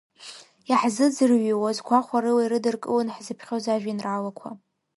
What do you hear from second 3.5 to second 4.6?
ажәеинраалақәа.